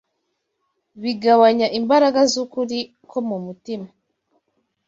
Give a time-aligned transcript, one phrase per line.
[1.03, 3.87] bigabanya imbaraga z’ukuri ko mu mutima.